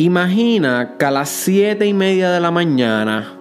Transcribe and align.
Imagina 0.00 0.94
que 0.98 1.04
a 1.04 1.10
las 1.10 1.28
7 1.28 1.84
y 1.84 1.92
media 1.92 2.30
de 2.30 2.40
la 2.40 2.50
mañana, 2.50 3.34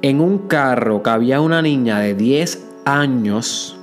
en 0.00 0.22
un 0.22 0.38
carro 0.48 1.02
que 1.02 1.10
había 1.10 1.42
una 1.42 1.60
niña 1.60 1.98
de 1.98 2.14
10 2.14 2.66
años, 2.86 3.78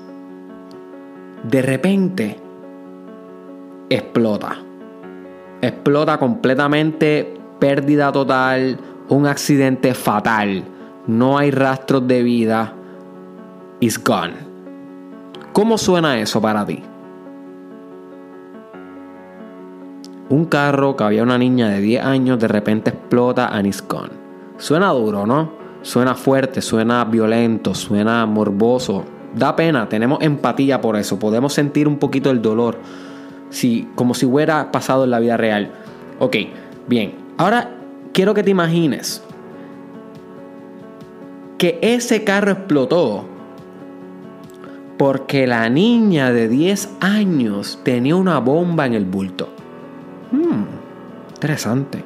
de 1.44 1.62
repente 1.62 2.40
explota. 3.92 4.58
Explota 5.62 6.18
completamente, 6.18 7.40
pérdida 7.60 8.12
total, 8.12 8.80
un 9.10 9.28
accidente 9.28 9.94
fatal. 9.94 10.64
No 11.06 11.38
hay 11.38 11.52
rastros 11.52 12.08
de 12.08 12.24
vida. 12.24 12.74
It's 13.82 14.04
gone. 14.04 14.34
¿Cómo 15.54 15.78
suena 15.78 16.20
eso 16.20 16.42
para 16.42 16.66
ti? 16.66 16.82
Un 20.30 20.46
carro 20.46 20.98
que 20.98 21.04
había 21.04 21.24
una 21.24 21.38
niña 21.38 21.70
de 21.70 21.80
10 21.80 22.04
años 22.04 22.40
de 22.40 22.48
repente 22.48 22.90
explota 22.90 23.48
and 23.48 23.68
it's 23.68 23.84
gone. 23.88 24.10
Suena 24.58 24.90
duro, 24.90 25.26
¿no? 25.26 25.52
Suena 25.84 26.16
fuerte, 26.16 26.62
suena 26.62 27.06
violento, 27.06 27.74
suena 27.74 28.26
morboso. 28.26 29.06
Da 29.34 29.56
pena, 29.56 29.88
tenemos 29.88 30.22
empatía 30.22 30.82
por 30.82 30.98
eso. 30.98 31.18
Podemos 31.18 31.54
sentir 31.54 31.88
un 31.88 31.98
poquito 31.98 32.30
el 32.30 32.42
dolor. 32.42 32.78
Si, 33.50 33.88
como 33.96 34.14
si 34.14 34.26
hubiera 34.26 34.72
pasado 34.72 35.06
en 35.06 35.12
la 35.12 35.20
vida 35.20 35.38
real. 35.38 35.72
Ok, 36.20 36.36
bien. 36.88 37.14
Ahora 37.38 37.72
quiero 38.12 38.34
que 38.34 38.44
te 38.44 38.50
imagines 38.50 39.24
que 41.58 41.80
ese 41.82 42.24
carro 42.24 42.52
explotó 42.52 43.26
porque 44.98 45.48
la 45.48 45.70
niña 45.70 46.32
de 46.32 46.50
10 46.50 46.98
años 47.00 47.80
tenía 47.84 48.16
una 48.16 48.40
bomba 48.40 48.86
en 48.86 48.94
el 48.94 49.06
bulto. 49.06 49.50
Hmm, 50.32 50.66
interesante. 51.34 52.04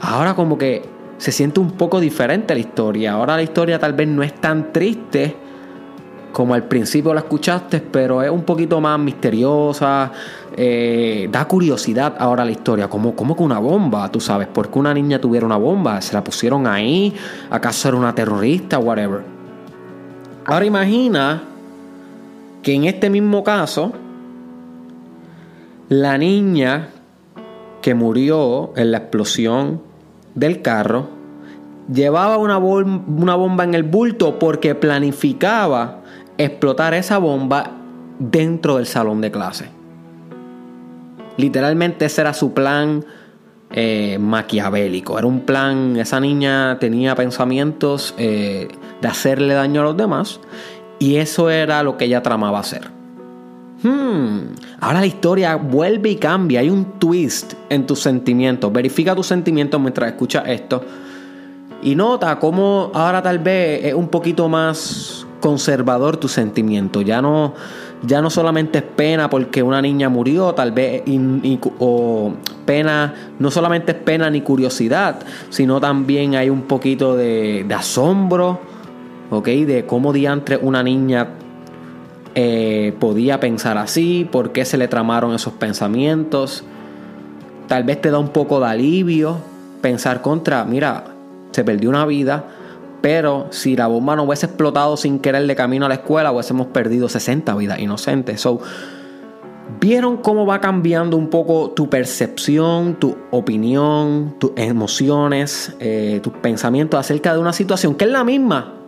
Ahora 0.00 0.34
como 0.34 0.58
que 0.58 0.82
se 1.18 1.32
siente 1.32 1.60
un 1.60 1.72
poco 1.72 2.00
diferente 2.00 2.54
la 2.54 2.60
historia. 2.60 3.12
Ahora 3.12 3.36
la 3.36 3.42
historia 3.42 3.78
tal 3.78 3.92
vez 3.92 4.08
no 4.08 4.22
es 4.22 4.34
tan 4.40 4.72
triste 4.72 5.36
como 6.32 6.52
al 6.54 6.64
principio 6.64 7.14
la 7.14 7.20
escuchaste, 7.20 7.80
pero 7.80 8.20
es 8.20 8.30
un 8.30 8.42
poquito 8.42 8.80
más 8.80 8.98
misteriosa. 8.98 10.10
Eh, 10.56 11.28
da 11.30 11.46
curiosidad 11.46 12.16
ahora 12.18 12.44
la 12.44 12.50
historia. 12.50 12.88
¿Cómo, 12.88 13.14
¿Cómo 13.14 13.36
que 13.36 13.42
una 13.42 13.60
bomba? 13.60 14.10
Tú 14.10 14.20
sabes, 14.20 14.48
¿por 14.48 14.68
qué 14.68 14.78
una 14.78 14.92
niña 14.92 15.20
tuviera 15.20 15.46
una 15.46 15.56
bomba? 15.56 16.00
¿Se 16.02 16.12
la 16.12 16.24
pusieron 16.24 16.66
ahí? 16.66 17.14
¿Acaso 17.50 17.88
era 17.88 17.96
una 17.96 18.14
terrorista? 18.14 18.78
Whatever. 18.78 19.22
Ahora 20.44 20.64
imagina 20.66 21.42
que 22.62 22.74
en 22.74 22.84
este 22.84 23.08
mismo 23.08 23.44
caso, 23.44 23.92
la 25.88 26.18
niña 26.18 26.88
que 27.84 27.94
murió 27.94 28.72
en 28.76 28.92
la 28.92 28.96
explosión 28.96 29.82
del 30.34 30.62
carro 30.62 31.06
llevaba 31.92 32.38
una, 32.38 32.56
bomba 32.56 33.62
en 33.64 33.74
el 33.74 33.82
bulto 33.82 34.38
porque 34.38 34.74
planificaba 34.74 36.00
explotar 36.38 36.94
esa 36.94 37.18
bomba 37.18 37.72
dentro 38.18 38.76
del 38.76 38.86
salón 38.86 39.20
de 39.20 39.30
clase. 39.30 39.68
Literalmente 41.36 42.06
ese 42.06 42.22
era 42.22 42.32
su 42.32 42.54
plan 42.54 43.04
eh, 43.70 44.16
maquiavélico. 44.18 45.18
Era 45.18 45.26
un 45.26 45.40
plan, 45.40 45.98
esa 45.98 46.20
niña 46.20 46.78
tenía 46.78 47.14
pensamientos 47.14 48.14
eh, 48.16 48.68
de 49.02 49.08
hacerle 49.08 49.52
daño 49.52 49.82
a 49.82 49.84
los 49.84 49.96
demás 49.98 50.40
y 50.98 51.16
eso 51.16 51.50
era 51.50 51.82
lo 51.82 51.98
que 51.98 52.06
ella 52.06 52.22
tramaba 52.22 52.60
hacer. 52.60 52.93
Hmm, 53.84 54.54
ahora 54.80 55.00
la 55.00 55.06
historia 55.06 55.56
vuelve 55.56 56.08
y 56.10 56.16
cambia. 56.16 56.60
Hay 56.60 56.70
un 56.70 56.98
twist 56.98 57.52
en 57.68 57.86
tus 57.86 58.00
sentimientos. 58.00 58.72
Verifica 58.72 59.14
tus 59.14 59.26
sentimientos 59.26 59.78
mientras 59.78 60.10
escuchas 60.10 60.44
esto. 60.46 60.82
Y 61.82 61.94
nota 61.94 62.38
cómo 62.38 62.90
ahora 62.94 63.20
tal 63.22 63.40
vez 63.40 63.84
es 63.84 63.92
un 63.92 64.08
poquito 64.08 64.48
más 64.48 65.26
conservador 65.38 66.16
tu 66.16 66.28
sentimiento. 66.28 67.02
Ya 67.02 67.20
no, 67.20 67.52
ya 68.02 68.22
no 68.22 68.30
solamente 68.30 68.78
es 68.78 68.84
pena 68.84 69.28
porque 69.28 69.62
una 69.62 69.82
niña 69.82 70.08
murió, 70.08 70.54
tal 70.54 70.72
vez, 70.72 71.02
o 71.78 72.32
pena, 72.64 73.14
no 73.38 73.50
solamente 73.50 73.92
es 73.92 73.98
pena 73.98 74.30
ni 74.30 74.40
curiosidad, 74.40 75.20
sino 75.50 75.78
también 75.78 76.36
hay 76.36 76.48
un 76.48 76.62
poquito 76.62 77.14
de, 77.14 77.66
asombro, 77.76 78.60
¿ok? 79.28 79.48
De 79.48 79.84
cómo 79.84 80.14
diantre 80.14 80.56
una 80.56 80.82
niña 80.82 81.28
eh, 82.34 82.94
podía 82.98 83.38
pensar 83.40 83.78
así, 83.78 84.28
por 84.30 84.52
qué 84.52 84.64
se 84.64 84.76
le 84.76 84.88
tramaron 84.88 85.34
esos 85.34 85.52
pensamientos. 85.52 86.64
Tal 87.68 87.84
vez 87.84 88.00
te 88.00 88.10
da 88.10 88.18
un 88.18 88.28
poco 88.28 88.60
de 88.60 88.66
alivio 88.66 89.38
pensar 89.80 90.22
contra, 90.22 90.64
mira, 90.64 91.04
se 91.52 91.62
perdió 91.62 91.90
una 91.90 92.06
vida, 92.06 92.44
pero 93.00 93.48
si 93.50 93.76
la 93.76 93.86
bomba 93.86 94.16
no 94.16 94.24
hubiese 94.24 94.46
explotado 94.46 94.96
sin 94.96 95.18
querer 95.18 95.46
de 95.46 95.54
camino 95.54 95.86
a 95.86 95.88
la 95.88 95.96
escuela, 95.96 96.32
hubiésemos 96.32 96.68
perdido 96.68 97.08
60 97.08 97.54
vidas 97.54 97.78
inocentes. 97.78 98.46
¿Vieron 99.80 100.16
cómo 100.16 100.46
va 100.46 100.60
cambiando 100.60 101.16
un 101.16 101.28
poco 101.28 101.70
tu 101.70 101.88
percepción, 101.88 102.94
tu 102.96 103.16
opinión, 103.30 104.36
tus 104.38 104.52
emociones, 104.56 105.76
eh, 105.80 106.20
tus 106.22 106.32
pensamientos 106.32 106.98
acerca 106.98 107.34
de 107.34 107.40
una 107.40 107.52
situación 107.52 107.94
que 107.94 108.04
es 108.04 108.10
la 108.10 108.24
misma? 108.24 108.83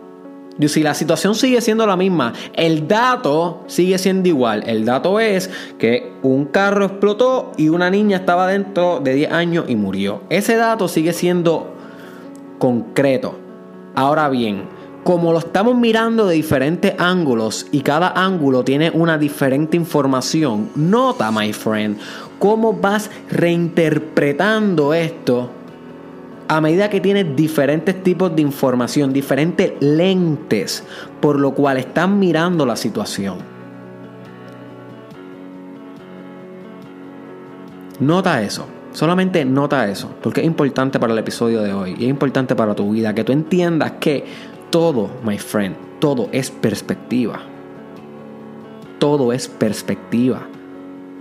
Si 0.67 0.81
la 0.81 0.93
situación 0.93 1.35
sigue 1.35 1.61
siendo 1.61 1.85
la 1.85 1.95
misma, 1.95 2.33
el 2.53 2.87
dato 2.87 3.63
sigue 3.67 3.97
siendo 3.97 4.27
igual. 4.27 4.63
El 4.65 4.85
dato 4.85 5.19
es 5.19 5.49
que 5.77 6.13
un 6.23 6.45
carro 6.45 6.85
explotó 6.85 7.51
y 7.57 7.69
una 7.69 7.89
niña 7.89 8.17
estaba 8.17 8.47
dentro 8.47 8.99
de 8.99 9.13
10 9.13 9.31
años 9.31 9.65
y 9.67 9.75
murió. 9.75 10.21
Ese 10.29 10.55
dato 10.55 10.87
sigue 10.87 11.13
siendo 11.13 11.73
concreto. 12.57 13.35
Ahora 13.95 14.29
bien, 14.29 14.63
como 15.03 15.31
lo 15.31 15.39
estamos 15.39 15.75
mirando 15.75 16.27
de 16.27 16.35
diferentes 16.35 16.93
ángulos 16.97 17.67
y 17.71 17.81
cada 17.81 18.09
ángulo 18.09 18.63
tiene 18.63 18.89
una 18.89 19.17
diferente 19.17 19.77
información, 19.77 20.69
nota, 20.75 21.31
my 21.31 21.53
friend, 21.53 21.97
cómo 22.39 22.73
vas 22.73 23.09
reinterpretando 23.29 24.93
esto 24.93 25.51
a 26.47 26.61
medida 26.61 26.89
que 26.89 27.01
tienes 27.01 27.35
diferentes 27.35 28.03
tipos 28.03 28.35
de 28.35 28.41
información, 28.41 29.11
diferentes 29.11 29.73
lentes, 29.81 30.83
por 31.19 31.39
lo 31.39 31.53
cual 31.53 31.77
están 31.77 32.19
mirando 32.19 32.65
la 32.65 32.75
situación. 32.75 33.37
Nota 37.99 38.41
eso, 38.43 38.67
solamente 38.91 39.43
nota 39.43 39.89
eso, 39.89 40.09
porque 40.21 40.41
es 40.41 40.47
importante 40.47 40.99
para 40.99 41.13
el 41.13 41.19
episodio 41.19 41.61
de 41.61 41.73
hoy 41.73 41.95
y 41.97 42.03
es 42.05 42.09
importante 42.09 42.55
para 42.55 42.75
tu 42.75 42.91
vida, 42.91 43.13
que 43.13 43.23
tú 43.23 43.31
entiendas 43.31 43.93
que 43.99 44.23
todo, 44.69 45.09
my 45.23 45.37
friend, 45.37 45.75
todo 45.99 46.29
es 46.31 46.51
perspectiva. 46.51 47.39
Todo 48.99 49.31
es 49.31 49.47
perspectiva. 49.47 50.41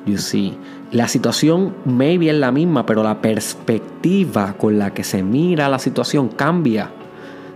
You 0.06 0.18
see. 0.18 0.56
La 0.92 1.08
situación 1.08 1.74
maybe 1.84 2.30
es 2.30 2.36
la 2.36 2.52
misma, 2.52 2.86
pero 2.86 3.02
la 3.02 3.20
perspectiva 3.20 4.54
con 4.56 4.78
la 4.78 4.94
que 4.94 5.04
se 5.04 5.22
mira 5.22 5.68
la 5.68 5.78
situación 5.78 6.28
cambia 6.28 6.90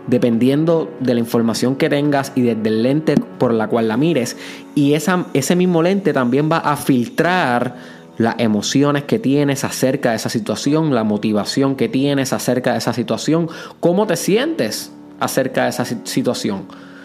dependiendo 0.07 0.91
de 0.99 1.15
la 1.15 1.21
información 1.21 1.77
que 1.77 1.89
tengas 1.89 2.33
y 2.35 2.43
desde 2.43 2.69
el 2.69 2.83
lente 2.83 3.15
por 3.39 3.55
la 3.55 3.69
cual 3.69 3.89
la 3.89 3.97
mires. 3.97 4.37
Y 4.75 4.95
esa, 4.95 5.27
ese 5.35 5.55
mismo 5.57 5.83
lente 5.83 6.13
también 6.13 6.51
va 6.51 6.59
a 6.59 6.77
filtrar 6.77 7.77
las 8.19 8.35
emociones 8.39 9.05
que 9.05 9.19
tienes 9.19 9.65
acerca 9.65 10.11
de 10.11 10.17
esa 10.17 10.29
situación, 10.29 10.95
la 10.95 11.05
motivación 11.05 11.77
que 11.77 11.89
tienes 11.89 12.33
acerca 12.33 12.73
de 12.73 12.79
esa 12.79 12.93
situación, 12.93 13.49
cómo 13.79 14.07
te 14.07 14.17
sientes 14.17 14.93
acerca 15.21 15.65
de 15.65 15.71
esa 15.71 15.85
situación. 15.85 16.65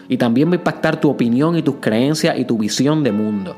Y 0.09 0.17
también 0.17 0.49
va 0.49 0.53
a 0.53 0.55
impactar 0.55 0.99
tu 0.99 1.09
opinión 1.09 1.55
y 1.57 1.61
tus 1.61 1.75
creencias 1.75 2.37
y 2.37 2.45
tu 2.45 2.57
visión 2.57 3.03
de 3.03 3.11
mundo. 3.11 3.55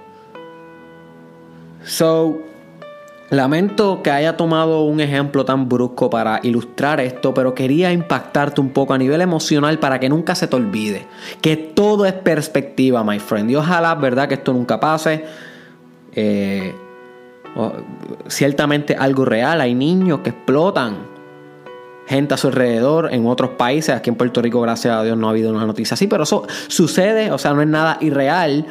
So, 1.83 2.41
lamento 3.29 4.01
que 4.01 4.11
haya 4.11 4.37
tomado 4.37 4.83
un 4.83 5.01
ejemplo 5.01 5.43
tan 5.43 5.67
brusco 5.67 6.09
para 6.09 6.39
ilustrar 6.43 6.99
esto, 6.99 7.33
pero 7.33 7.53
quería 7.53 7.91
impactarte 7.91 8.61
un 8.61 8.69
poco 8.69 8.93
a 8.93 8.97
nivel 8.97 9.21
emocional 9.21 9.79
para 9.79 9.99
que 9.99 10.09
nunca 10.09 10.35
se 10.35 10.47
te 10.47 10.55
olvide 10.55 11.07
que 11.41 11.57
todo 11.57 12.05
es 12.05 12.13
perspectiva, 12.13 13.03
my 13.03 13.19
friend. 13.19 13.51
Y 13.51 13.55
ojalá, 13.55 13.95
verdad, 13.95 14.27
que 14.27 14.35
esto 14.35 14.53
nunca 14.53 14.79
pase. 14.79 15.25
Eh, 16.13 16.73
ciertamente 18.27 18.95
algo 18.95 19.25
real. 19.25 19.61
Hay 19.61 19.73
niños 19.73 20.19
que 20.19 20.29
explotan 20.29 20.97
gente 22.07 22.33
a 22.33 22.37
su 22.37 22.47
alrededor 22.47 23.13
en 23.13 23.27
otros 23.27 23.51
países. 23.51 23.95
Aquí 23.95 24.09
en 24.09 24.15
Puerto 24.15 24.41
Rico, 24.41 24.61
gracias 24.61 24.95
a 24.95 25.03
Dios, 25.03 25.17
no 25.17 25.27
ha 25.27 25.31
habido 25.31 25.51
una 25.51 25.65
noticia 25.65 25.95
así, 25.95 26.07
pero 26.07 26.23
eso 26.23 26.47
sucede, 26.67 27.31
o 27.31 27.37
sea, 27.37 27.53
no 27.53 27.61
es 27.61 27.67
nada 27.67 27.97
irreal. 28.01 28.65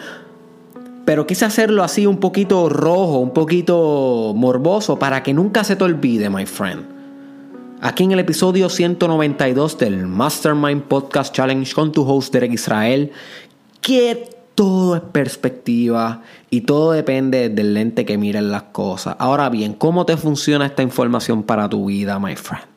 Pero 1.06 1.26
quise 1.26 1.44
hacerlo 1.44 1.84
así 1.84 2.04
un 2.04 2.18
poquito 2.18 2.68
rojo, 2.68 3.20
un 3.20 3.32
poquito 3.32 4.34
morboso, 4.36 4.98
para 4.98 5.22
que 5.22 5.32
nunca 5.32 5.62
se 5.62 5.76
te 5.76 5.84
olvide, 5.84 6.28
my 6.28 6.44
friend. 6.44 6.84
Aquí 7.80 8.04
en 8.04 8.12
el 8.12 8.18
episodio 8.18 8.68
192 8.68 9.78
del 9.78 10.08
Mastermind 10.08 10.82
Podcast 10.82 11.32
Challenge 11.32 11.72
con 11.72 11.92
tu 11.92 12.02
host 12.02 12.32
Derek 12.32 12.52
Israel, 12.52 13.12
¿qué 13.80 14.30
todo 14.56 14.96
es 14.96 15.02
perspectiva 15.02 16.22
y 16.50 16.62
todo 16.62 16.90
depende 16.90 17.50
del 17.50 17.74
lente 17.74 18.04
que 18.04 18.18
miren 18.18 18.50
las 18.50 18.64
cosas. 18.64 19.14
Ahora 19.20 19.48
bien, 19.50 19.74
¿cómo 19.74 20.06
te 20.06 20.16
funciona 20.16 20.66
esta 20.66 20.82
información 20.82 21.44
para 21.44 21.68
tu 21.68 21.86
vida, 21.86 22.18
my 22.18 22.34
friend? 22.34 22.75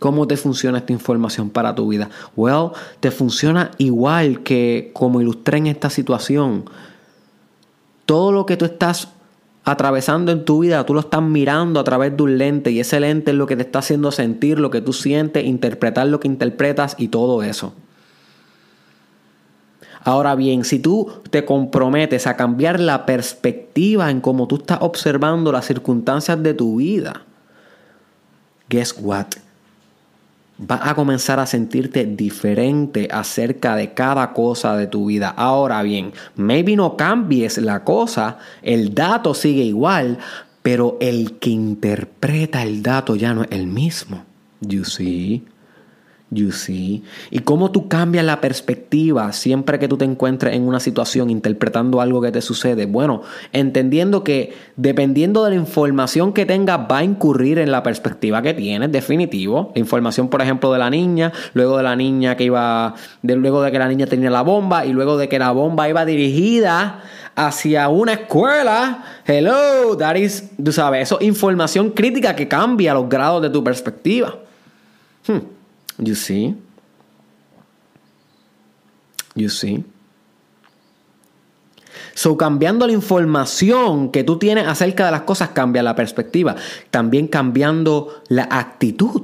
¿Cómo 0.00 0.26
te 0.26 0.38
funciona 0.38 0.78
esta 0.78 0.94
información 0.94 1.50
para 1.50 1.74
tu 1.74 1.86
vida? 1.86 2.08
Well, 2.34 2.70
te 3.00 3.10
funciona 3.10 3.70
igual 3.76 4.42
que 4.42 4.90
como 4.94 5.20
ilustré 5.20 5.58
en 5.58 5.66
esta 5.66 5.90
situación. 5.90 6.64
Todo 8.06 8.32
lo 8.32 8.46
que 8.46 8.56
tú 8.56 8.64
estás 8.64 9.08
atravesando 9.62 10.32
en 10.32 10.46
tu 10.46 10.60
vida, 10.60 10.86
tú 10.86 10.94
lo 10.94 11.00
estás 11.00 11.20
mirando 11.20 11.78
a 11.78 11.84
través 11.84 12.16
de 12.16 12.22
un 12.22 12.38
lente 12.38 12.70
y 12.70 12.80
ese 12.80 12.98
lente 12.98 13.32
es 13.32 13.36
lo 13.36 13.46
que 13.46 13.56
te 13.56 13.62
está 13.62 13.80
haciendo 13.80 14.10
sentir 14.10 14.58
lo 14.58 14.70
que 14.70 14.80
tú 14.80 14.94
sientes, 14.94 15.44
interpretar 15.44 16.06
lo 16.06 16.18
que 16.18 16.28
interpretas 16.28 16.96
y 16.98 17.08
todo 17.08 17.42
eso. 17.42 17.74
Ahora 20.02 20.34
bien, 20.34 20.64
si 20.64 20.78
tú 20.78 21.12
te 21.28 21.44
comprometes 21.44 22.26
a 22.26 22.38
cambiar 22.38 22.80
la 22.80 23.04
perspectiva 23.04 24.10
en 24.10 24.22
cómo 24.22 24.48
tú 24.48 24.56
estás 24.56 24.78
observando 24.80 25.52
las 25.52 25.66
circunstancias 25.66 26.42
de 26.42 26.54
tu 26.54 26.76
vida, 26.76 27.24
guess 28.70 28.94
what? 28.98 29.26
Vas 30.62 30.80
a 30.84 30.94
comenzar 30.94 31.40
a 31.40 31.46
sentirte 31.46 32.04
diferente 32.04 33.08
acerca 33.10 33.76
de 33.76 33.94
cada 33.94 34.34
cosa 34.34 34.76
de 34.76 34.86
tu 34.86 35.06
vida. 35.06 35.30
Ahora 35.30 35.82
bien, 35.82 36.12
maybe 36.36 36.76
no 36.76 36.98
cambies 36.98 37.56
la 37.56 37.82
cosa, 37.82 38.36
el 38.60 38.94
dato 38.94 39.32
sigue 39.32 39.62
igual, 39.62 40.18
pero 40.62 40.98
el 41.00 41.38
que 41.38 41.48
interpreta 41.48 42.62
el 42.62 42.82
dato 42.82 43.16
ya 43.16 43.32
no 43.32 43.44
es 43.44 43.48
el 43.52 43.68
mismo. 43.68 44.22
You 44.60 44.84
see? 44.84 45.42
You 46.32 46.52
see. 46.52 47.02
Y 47.32 47.40
cómo 47.40 47.72
tú 47.72 47.88
cambias 47.88 48.24
la 48.24 48.40
perspectiva 48.40 49.32
siempre 49.32 49.80
que 49.80 49.88
tú 49.88 49.96
te 49.96 50.04
encuentres 50.04 50.54
en 50.54 50.62
una 50.62 50.78
situación 50.78 51.28
interpretando 51.28 52.00
algo 52.00 52.22
que 52.22 52.30
te 52.30 52.40
sucede. 52.40 52.86
Bueno, 52.86 53.22
entendiendo 53.52 54.22
que 54.22 54.54
dependiendo 54.76 55.44
de 55.44 55.50
la 55.50 55.56
información 55.56 56.32
que 56.32 56.46
tengas 56.46 56.78
va 56.88 56.98
a 56.98 57.04
incurrir 57.04 57.58
en 57.58 57.72
la 57.72 57.82
perspectiva 57.82 58.42
que 58.42 58.54
tienes, 58.54 58.92
definitivo. 58.92 59.72
La 59.74 59.80
información, 59.80 60.28
por 60.28 60.40
ejemplo, 60.40 60.72
de 60.72 60.78
la 60.78 60.88
niña, 60.88 61.32
luego 61.52 61.76
de 61.78 61.82
la 61.82 61.96
niña 61.96 62.36
que 62.36 62.44
iba, 62.44 62.94
luego 63.22 63.62
de 63.62 63.72
que 63.72 63.78
la 63.80 63.88
niña 63.88 64.06
tenía 64.06 64.30
la 64.30 64.42
bomba 64.42 64.86
y 64.86 64.92
luego 64.92 65.18
de 65.18 65.28
que 65.28 65.38
la 65.40 65.50
bomba 65.50 65.88
iba 65.88 66.04
dirigida 66.04 67.02
hacia 67.34 67.88
una 67.88 68.12
escuela. 68.12 69.04
Hello, 69.26 69.96
that 69.96 70.14
is, 70.14 70.48
tú 70.62 70.70
sabes, 70.70 71.02
eso 71.02 71.18
es 71.18 71.26
información 71.26 71.90
crítica 71.90 72.36
que 72.36 72.46
cambia 72.46 72.94
los 72.94 73.08
grados 73.08 73.42
de 73.42 73.50
tu 73.50 73.64
perspectiva. 73.64 74.36
Hmm. 75.26 75.59
You 76.00 76.14
see? 76.14 76.56
You 79.34 79.48
see? 79.48 79.84
So, 82.14 82.36
cambiando 82.36 82.86
la 82.86 82.92
información 82.92 84.10
que 84.10 84.24
tú 84.24 84.38
tienes 84.38 84.66
acerca 84.66 85.06
de 85.06 85.12
las 85.12 85.22
cosas, 85.22 85.50
cambia 85.50 85.82
la 85.82 85.94
perspectiva. 85.94 86.56
También 86.90 87.28
cambiando 87.28 88.22
la 88.28 88.48
actitud, 88.50 89.22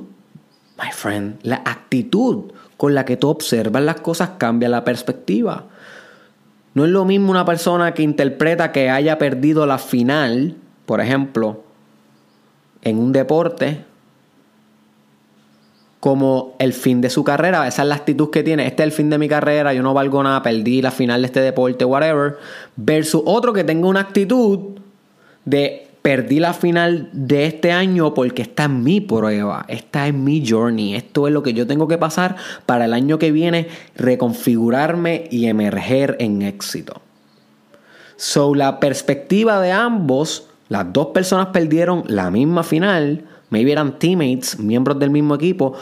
my 0.78 0.90
friend. 0.92 1.38
La 1.42 1.62
actitud 1.64 2.52
con 2.76 2.94
la 2.94 3.04
que 3.04 3.16
tú 3.16 3.28
observas 3.28 3.82
las 3.82 4.00
cosas 4.00 4.30
cambia 4.38 4.68
la 4.68 4.84
perspectiva. 4.84 5.66
No 6.74 6.84
es 6.84 6.90
lo 6.90 7.04
mismo 7.06 7.30
una 7.30 7.44
persona 7.44 7.94
que 7.94 8.02
interpreta 8.02 8.70
que 8.72 8.90
haya 8.90 9.18
perdido 9.18 9.64
la 9.66 9.78
final, 9.78 10.56
por 10.84 11.00
ejemplo, 11.00 11.64
en 12.82 12.98
un 12.98 13.12
deporte, 13.12 13.84
como 16.06 16.54
el 16.60 16.72
fin 16.72 17.00
de 17.00 17.10
su 17.10 17.24
carrera. 17.24 17.66
Esa 17.66 17.82
es 17.82 17.88
la 17.88 17.96
actitud 17.96 18.30
que 18.30 18.44
tiene. 18.44 18.64
Este 18.64 18.84
es 18.84 18.86
el 18.86 18.92
fin 18.92 19.10
de 19.10 19.18
mi 19.18 19.28
carrera, 19.28 19.74
yo 19.74 19.82
no 19.82 19.92
valgo 19.92 20.22
nada, 20.22 20.40
perdí 20.40 20.80
la 20.80 20.92
final 20.92 21.20
de 21.20 21.26
este 21.26 21.40
deporte, 21.40 21.84
whatever. 21.84 22.36
Versus 22.76 23.22
otro 23.26 23.52
que 23.52 23.64
tenga 23.64 23.88
una 23.88 24.02
actitud 24.02 24.78
de 25.44 25.88
perdí 26.02 26.38
la 26.38 26.54
final 26.54 27.10
de 27.12 27.46
este 27.46 27.72
año 27.72 28.14
porque 28.14 28.42
esta 28.42 28.66
es 28.66 28.70
mi 28.70 29.00
prueba, 29.00 29.64
esta 29.66 30.06
es 30.06 30.14
mi 30.14 30.48
journey, 30.48 30.94
esto 30.94 31.26
es 31.26 31.34
lo 31.34 31.42
que 31.42 31.54
yo 31.54 31.66
tengo 31.66 31.88
que 31.88 31.98
pasar 31.98 32.36
para 32.66 32.84
el 32.84 32.92
año 32.92 33.18
que 33.18 33.32
viene 33.32 33.66
reconfigurarme 33.96 35.26
y 35.28 35.46
emerger 35.46 36.16
en 36.20 36.42
éxito. 36.42 37.02
So, 38.14 38.54
la 38.54 38.78
perspectiva 38.78 39.60
de 39.60 39.72
ambos, 39.72 40.46
las 40.68 40.92
dos 40.92 41.08
personas 41.08 41.48
perdieron 41.48 42.04
la 42.06 42.30
misma 42.30 42.62
final, 42.62 43.24
maybe 43.50 43.72
eran 43.72 43.98
teammates, 43.98 44.58
miembros 44.58 44.98
del 44.98 45.10
mismo 45.10 45.34
equipo. 45.34 45.74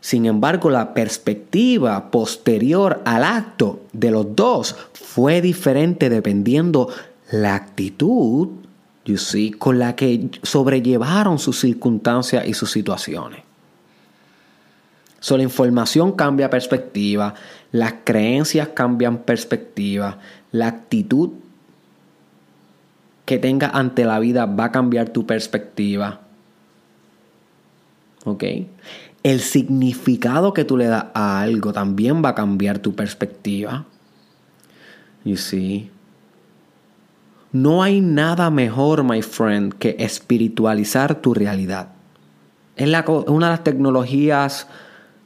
Sin 0.00 0.26
embargo, 0.26 0.68
la 0.70 0.92
perspectiva 0.92 2.10
posterior 2.10 3.00
al 3.04 3.24
acto 3.24 3.80
de 3.92 4.10
los 4.10 4.36
dos 4.36 4.76
fue 4.92 5.40
diferente 5.40 6.10
dependiendo 6.10 6.88
la 7.30 7.54
actitud, 7.54 8.48
you 9.04 9.16
see, 9.16 9.50
con 9.52 9.78
la 9.78 9.96
que 9.96 10.28
sobrellevaron 10.42 11.38
sus 11.38 11.60
circunstancias 11.60 12.46
y 12.46 12.54
sus 12.54 12.70
situaciones. 12.70 13.40
So, 15.20 15.38
la 15.38 15.42
información 15.42 16.12
cambia 16.12 16.50
perspectiva, 16.50 17.34
las 17.72 17.94
creencias 18.04 18.68
cambian 18.68 19.22
perspectiva, 19.22 20.18
la 20.52 20.66
actitud 20.66 21.30
que 23.24 23.38
tengas 23.38 23.74
ante 23.74 24.04
la 24.04 24.18
vida 24.18 24.44
va 24.44 24.66
a 24.66 24.72
cambiar 24.72 25.08
tu 25.08 25.26
perspectiva. 25.26 26.23
¿Ok? 28.24 28.44
El 29.22 29.40
significado 29.40 30.52
que 30.52 30.64
tú 30.64 30.76
le 30.76 30.86
das 30.86 31.06
a 31.14 31.40
algo 31.40 31.72
también 31.72 32.22
va 32.24 32.30
a 32.30 32.34
cambiar 32.34 32.78
tu 32.78 32.94
perspectiva. 32.94 33.86
You 35.24 35.36
see? 35.36 35.90
No 37.52 37.82
hay 37.82 38.00
nada 38.00 38.50
mejor, 38.50 39.04
my 39.04 39.22
friend, 39.22 39.74
que 39.74 39.96
espiritualizar 39.98 41.14
tu 41.22 41.34
realidad. 41.34 41.88
Es 42.76 42.88
una 43.06 43.46
de 43.46 43.52
las 43.52 43.64
tecnologías 43.64 44.66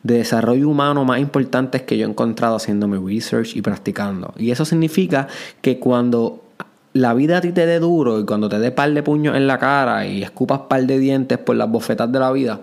de 0.03 0.19
desarrollo 0.19 0.69
humano 0.69 1.05
más 1.05 1.21
importantes 1.21 1.83
que 1.83 1.97
yo 1.97 2.07
he 2.07 2.09
encontrado 2.11 2.57
haciendo 2.57 2.87
mi 2.87 2.99
research 2.99 3.57
y 3.57 3.63
practicando. 3.63 4.35
Y 4.37 4.51
eso 4.51 4.65
significa 4.65 5.27
que 5.61 5.79
cuando 5.79 6.45
la 6.93 7.15
vida 7.15 7.39
a 7.39 7.41
ti 7.41 7.53
te 7.53 7.67
dé 7.67 7.79
duro 7.79 8.21
y 8.21 8.25
cuando 8.25 8.49
te 8.49 8.59
dé 8.59 8.71
par 8.71 8.93
de 8.93 9.03
puños 9.03 9.37
en 9.37 9.47
la 9.47 9.59
cara 9.59 10.07
y 10.07 10.23
escupas 10.23 10.61
par 10.69 10.85
de 10.85 10.99
dientes 10.99 11.39
por 11.39 11.57
las 11.57 11.71
bofetas 11.71 12.11
de 12.13 12.19
la 12.19 12.31
vida, 12.33 12.61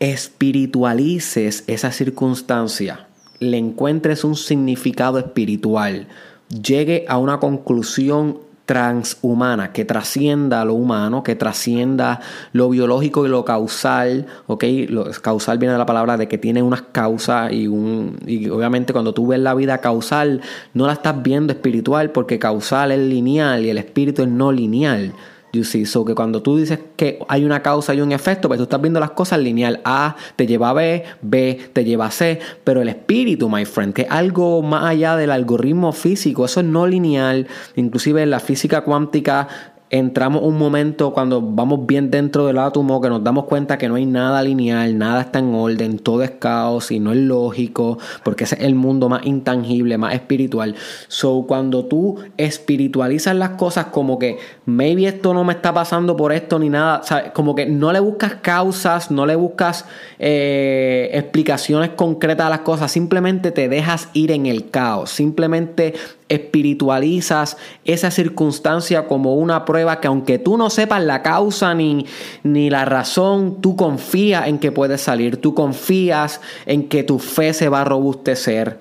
espiritualices 0.00 1.64
esa 1.66 1.92
circunstancia, 1.92 3.06
le 3.38 3.58
encuentres 3.58 4.24
un 4.24 4.34
significado 4.34 5.18
espiritual, 5.18 6.08
llegue 6.48 7.04
a 7.08 7.18
una 7.18 7.38
conclusión 7.38 8.38
transhumana, 8.70 9.72
que 9.72 9.84
trascienda 9.84 10.64
lo 10.64 10.74
humano, 10.74 11.24
que 11.24 11.34
trascienda 11.34 12.20
lo 12.52 12.70
biológico 12.70 13.26
y 13.26 13.28
lo 13.28 13.44
causal, 13.44 14.26
¿ok? 14.46 14.64
Lo, 14.88 15.10
causal 15.20 15.58
viene 15.58 15.72
de 15.72 15.78
la 15.78 15.86
palabra 15.86 16.16
de 16.16 16.28
que 16.28 16.38
tiene 16.38 16.62
unas 16.62 16.82
causas 16.82 17.52
y 17.52 17.66
un... 17.66 18.16
Y 18.26 18.48
obviamente 18.48 18.92
cuando 18.92 19.12
tú 19.12 19.26
ves 19.26 19.40
la 19.40 19.54
vida 19.54 19.78
causal, 19.78 20.40
no 20.72 20.86
la 20.86 20.92
estás 20.92 21.20
viendo 21.20 21.52
espiritual 21.52 22.12
porque 22.12 22.38
causal 22.38 22.92
es 22.92 23.00
lineal 23.00 23.64
y 23.64 23.70
el 23.70 23.78
espíritu 23.78 24.22
es 24.22 24.28
no 24.28 24.52
lineal. 24.52 25.14
You 25.52 25.64
see, 25.64 25.84
so 25.84 26.04
que 26.04 26.14
cuando 26.14 26.42
tú 26.42 26.56
dices 26.56 26.78
que 26.96 27.18
hay 27.28 27.44
una 27.44 27.62
causa 27.62 27.94
y 27.94 28.00
un 28.00 28.12
efecto, 28.12 28.48
pues 28.48 28.58
tú 28.58 28.64
estás 28.64 28.80
viendo 28.80 29.00
las 29.00 29.10
cosas 29.12 29.40
lineal. 29.40 29.80
A 29.84 30.16
te 30.36 30.46
lleva 30.46 30.70
a 30.70 30.72
B, 30.72 31.04
B 31.22 31.58
te 31.72 31.84
lleva 31.84 32.06
a 32.06 32.10
C, 32.10 32.38
pero 32.62 32.82
el 32.82 32.88
espíritu, 32.88 33.48
my 33.48 33.64
friend, 33.64 33.92
que 33.92 34.02
es 34.02 34.10
algo 34.10 34.62
más 34.62 34.84
allá 34.84 35.16
del 35.16 35.30
algoritmo 35.30 35.92
físico, 35.92 36.44
eso 36.44 36.60
es 36.60 36.66
no 36.66 36.86
lineal. 36.86 37.48
Inclusive 37.76 38.22
en 38.22 38.30
la 38.30 38.40
física 38.40 38.82
cuántica 38.82 39.48
entramos 39.90 40.42
un 40.44 40.56
momento 40.56 41.12
cuando 41.12 41.42
vamos 41.42 41.84
bien 41.84 42.12
dentro 42.12 42.46
del 42.46 42.58
átomo 42.58 43.00
que 43.00 43.08
nos 43.08 43.24
damos 43.24 43.44
cuenta 43.44 43.76
que 43.76 43.88
no 43.88 43.96
hay 43.96 44.06
nada 44.06 44.40
lineal, 44.42 44.96
nada 44.96 45.22
está 45.22 45.40
en 45.40 45.52
orden, 45.52 45.98
todo 45.98 46.22
es 46.22 46.30
caos 46.30 46.92
y 46.92 47.00
no 47.00 47.10
es 47.10 47.18
lógico, 47.18 47.98
porque 48.22 48.44
ese 48.44 48.54
es 48.54 48.62
el 48.62 48.76
mundo 48.76 49.08
más 49.08 49.26
intangible, 49.26 49.98
más 49.98 50.14
espiritual. 50.14 50.76
So, 51.08 51.44
cuando 51.46 51.84
tú 51.86 52.18
espiritualizas 52.36 53.34
las 53.34 53.50
cosas 53.50 53.86
como 53.86 54.18
que 54.18 54.38
maybe 54.64 55.06
esto 55.06 55.34
no 55.34 55.42
me 55.42 55.54
está 55.54 55.74
pasando 55.74 56.16
por 56.16 56.32
esto 56.32 56.60
ni 56.60 56.68
nada, 56.68 57.02
como 57.34 57.56
que 57.56 57.66
no 57.66 57.92
le 57.92 57.98
buscas 57.98 58.34
causas, 58.36 59.10
no 59.10 59.26
le 59.26 59.34
buscas 59.34 59.86
eh, 60.20 61.10
explicaciones 61.12 61.90
concretas 61.90 62.46
a 62.46 62.50
las 62.50 62.60
cosas, 62.60 62.92
simplemente 62.92 63.50
te 63.50 63.68
dejas 63.68 64.08
ir 64.12 64.30
en 64.30 64.46
el 64.46 64.70
caos, 64.70 65.10
simplemente 65.10 65.94
espiritualizas 66.30 67.58
esa 67.84 68.10
circunstancia 68.10 69.06
como 69.06 69.34
una 69.34 69.66
prueba 69.66 70.00
que 70.00 70.06
aunque 70.06 70.38
tú 70.38 70.56
no 70.56 70.70
sepas 70.70 71.02
la 71.02 71.22
causa 71.22 71.74
ni, 71.74 72.06
ni 72.42 72.70
la 72.70 72.86
razón, 72.86 73.60
tú 73.60 73.76
confías 73.76 74.46
en 74.46 74.58
que 74.58 74.72
puedes 74.72 75.02
salir, 75.02 75.36
tú 75.36 75.54
confías 75.54 76.40
en 76.64 76.88
que 76.88 77.02
tu 77.02 77.18
fe 77.18 77.52
se 77.52 77.68
va 77.68 77.82
a 77.82 77.84
robustecer. 77.84 78.78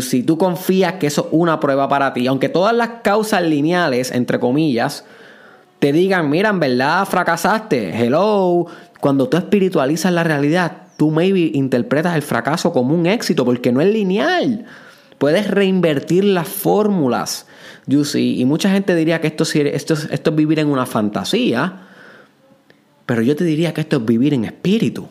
Si 0.00 0.22
tú 0.22 0.36
confías 0.36 0.94
que 0.94 1.06
eso 1.06 1.22
es 1.22 1.28
una 1.30 1.60
prueba 1.60 1.88
para 1.88 2.12
ti, 2.12 2.26
aunque 2.26 2.48
todas 2.48 2.74
las 2.74 2.88
causas 3.02 3.42
lineales, 3.42 4.10
entre 4.10 4.38
comillas, 4.40 5.04
te 5.78 5.92
digan, 5.92 6.28
mira, 6.28 6.50
en 6.50 6.60
verdad 6.60 7.06
fracasaste, 7.06 8.04
hello, 8.04 8.66
cuando 9.00 9.28
tú 9.28 9.36
espiritualizas 9.36 10.12
la 10.12 10.24
realidad, 10.24 10.72
tú 10.96 11.10
maybe 11.10 11.52
interpretas 11.54 12.16
el 12.16 12.22
fracaso 12.22 12.72
como 12.72 12.94
un 12.94 13.06
éxito 13.06 13.44
porque 13.44 13.72
no 13.72 13.80
es 13.80 13.88
lineal. 13.88 14.66
Puedes 15.18 15.50
reinvertir 15.50 16.24
las 16.24 16.48
fórmulas. 16.48 17.46
See? 18.04 18.40
Y 18.40 18.44
mucha 18.44 18.70
gente 18.70 18.94
diría 18.94 19.20
que 19.20 19.28
esto, 19.28 19.44
esto, 19.44 19.94
esto 19.94 20.30
es 20.30 20.36
vivir 20.36 20.58
en 20.58 20.68
una 20.68 20.86
fantasía. 20.86 21.88
Pero 23.06 23.22
yo 23.22 23.34
te 23.34 23.44
diría 23.44 23.72
que 23.72 23.80
esto 23.80 23.96
es 23.96 24.04
vivir 24.04 24.34
en 24.34 24.44
espíritu. 24.44 25.08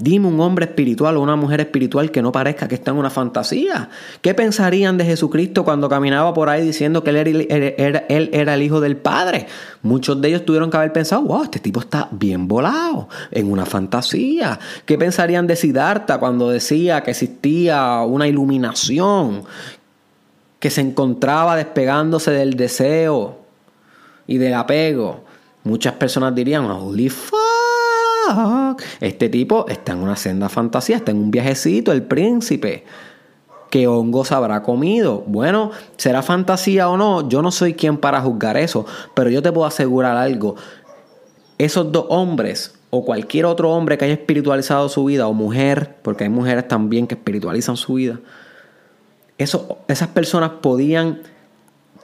Dime 0.00 0.28
un 0.28 0.38
hombre 0.38 0.66
espiritual 0.66 1.16
o 1.16 1.20
una 1.20 1.34
mujer 1.34 1.60
espiritual 1.60 2.12
que 2.12 2.22
no 2.22 2.30
parezca 2.30 2.68
que 2.68 2.76
está 2.76 2.92
en 2.92 2.98
una 2.98 3.10
fantasía. 3.10 3.90
¿Qué 4.22 4.32
pensarían 4.32 4.96
de 4.96 5.04
Jesucristo 5.04 5.64
cuando 5.64 5.88
caminaba 5.88 6.32
por 6.32 6.48
ahí 6.48 6.64
diciendo 6.64 7.02
que 7.02 7.10
él 7.10 7.46
era, 7.48 8.54
el 8.54 8.62
Hijo 8.62 8.80
del 8.80 8.96
Padre? 8.96 9.48
Muchos 9.82 10.20
de 10.20 10.28
ellos 10.28 10.44
tuvieron 10.44 10.70
que 10.70 10.76
haber 10.76 10.92
pensado, 10.92 11.22
wow, 11.22 11.42
este 11.42 11.58
tipo 11.58 11.80
está 11.80 12.06
bien 12.12 12.46
volado, 12.46 13.08
en 13.32 13.50
una 13.50 13.66
fantasía. 13.66 14.60
¿Qué 14.86 14.96
pensarían 14.96 15.48
de 15.48 15.56
Siddhartha 15.56 16.18
cuando 16.18 16.48
decía 16.48 17.02
que 17.02 17.10
existía 17.10 18.02
una 18.02 18.28
iluminación, 18.28 19.42
que 20.60 20.70
se 20.70 20.80
encontraba 20.80 21.56
despegándose 21.56 22.30
del 22.30 22.54
deseo 22.54 23.40
y 24.28 24.38
del 24.38 24.54
apego? 24.54 25.24
Muchas 25.64 25.94
personas 25.94 26.36
dirían, 26.36 26.66
holy 26.66 27.08
fuck 27.08 27.37
este 29.00 29.28
tipo 29.28 29.66
está 29.68 29.92
en 29.92 29.98
una 29.98 30.16
senda 30.16 30.48
fantasía, 30.48 30.96
está 30.96 31.10
en 31.10 31.18
un 31.18 31.30
viajecito, 31.30 31.92
el 31.92 32.02
príncipe. 32.02 32.84
¿Qué 33.70 33.86
hongos 33.86 34.32
habrá 34.32 34.62
comido? 34.62 35.24
Bueno, 35.26 35.72
será 35.96 36.22
fantasía 36.22 36.88
o 36.88 36.96
no, 36.96 37.28
yo 37.28 37.42
no 37.42 37.50
soy 37.50 37.74
quien 37.74 37.98
para 37.98 38.20
juzgar 38.20 38.56
eso, 38.56 38.86
pero 39.14 39.28
yo 39.28 39.42
te 39.42 39.52
puedo 39.52 39.66
asegurar 39.66 40.16
algo. 40.16 40.56
Esos 41.58 41.92
dos 41.92 42.06
hombres 42.08 42.74
o 42.90 43.04
cualquier 43.04 43.44
otro 43.44 43.70
hombre 43.72 43.98
que 43.98 44.06
haya 44.06 44.14
espiritualizado 44.14 44.88
su 44.88 45.04
vida 45.04 45.26
o 45.26 45.34
mujer, 45.34 45.96
porque 46.02 46.24
hay 46.24 46.30
mujeres 46.30 46.66
también 46.66 47.06
que 47.06 47.14
espiritualizan 47.14 47.76
su 47.76 47.94
vida, 47.94 48.20
eso, 49.36 49.78
esas 49.86 50.08
personas 50.08 50.50
podían 50.62 51.20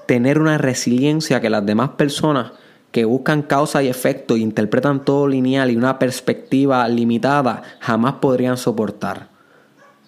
tener 0.06 0.38
una 0.38 0.58
resiliencia 0.58 1.40
que 1.40 1.50
las 1.50 1.64
demás 1.64 1.90
personas 1.90 2.52
que 2.94 3.04
buscan 3.04 3.42
causa 3.42 3.82
y 3.82 3.88
efecto 3.88 4.36
e 4.36 4.38
interpretan 4.38 5.04
todo 5.04 5.26
lineal 5.26 5.68
y 5.68 5.76
una 5.76 5.98
perspectiva 5.98 6.86
limitada, 6.86 7.62
jamás 7.80 8.14
podrían 8.20 8.56
soportar, 8.56 9.30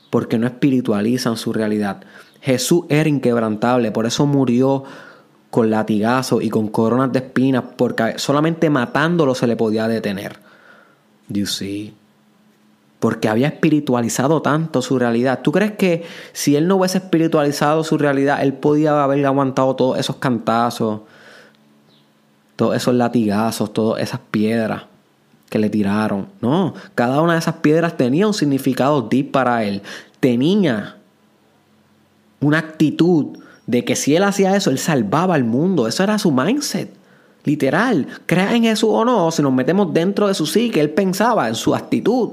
porque 0.09 0.39
no 0.39 0.47
espiritualizan 0.47 1.37
su 1.37 1.53
realidad. 1.53 2.05
Jesús 2.41 2.85
era 2.89 3.09
inquebrantable, 3.09 3.91
por 3.91 4.07
eso 4.07 4.25
murió 4.25 4.85
con 5.51 5.69
latigazos 5.69 6.45
y 6.45 6.49
con 6.49 6.69
coronas 6.69 7.13
de 7.13 7.19
espinas, 7.19 7.65
porque 7.77 8.21
solamente 8.21 8.71
matándolo 8.71 9.35
se 9.35 9.49
le 9.49 9.57
podía 9.57 9.89
detener. 9.89 10.39
You 11.27 11.47
see? 11.47 11.93
Porque 13.01 13.29
había 13.29 13.49
espiritualizado 13.49 14.43
tanto 14.43 14.81
su 14.81 14.97
realidad. 14.97 15.41
¿Tú 15.43 15.51
crees 15.51 15.73
que 15.73 16.05
si 16.33 16.55
él 16.55 16.69
no 16.69 16.77
hubiese 16.77 16.99
espiritualizado 16.99 17.83
su 17.83 17.99
realidad, 17.99 18.45
él 18.45 18.53
podía 18.53 19.03
haber 19.03 19.27
aguantado 19.27 19.75
todos 19.75 19.99
esos 19.99 20.17
cantazos? 20.17 21.01
Todos 22.57 22.77
esos 22.77 22.95
latigazos, 22.95 23.73
todas 23.73 24.03
esas 24.03 24.21
piedras 24.31 24.85
que 25.49 25.59
le 25.59 25.71
tiraron. 25.71 26.27
No, 26.41 26.75
cada 26.95 27.21
una 27.21 27.35
de 27.35 27.39
esas 27.39 27.57
piedras 27.57 27.97
tenía 27.97 28.27
un 28.27 28.35
significado 28.35 29.03
deep 29.03 29.31
para 29.31 29.63
él. 29.65 29.83
Tenía 30.21 30.97
una 32.41 32.59
actitud 32.59 33.39
de 33.67 33.85
que 33.85 33.97
si 33.97 34.17
él 34.17 34.25
hacía 34.25 34.57
eso, 34.57 34.71
él 34.71 34.79
salvaba 34.79 35.35
al 35.35 35.45
mundo. 35.45 35.87
Eso 35.87 36.03
era 36.03 36.19
su 36.19 36.33
mindset. 36.33 36.91
Literal, 37.45 38.09
crea 38.27 38.57
en 38.57 38.65
Jesús 38.65 38.91
o 38.93 39.05
no, 39.05 39.31
si 39.31 39.41
nos 39.41 39.53
metemos 39.53 39.95
dentro 39.95 40.27
de 40.27 40.35
su 40.35 40.47
psique, 40.47 40.81
él 40.81 40.91
pensaba 40.91 41.47
en 41.47 41.55
su 41.55 41.77
actitud 41.77 42.33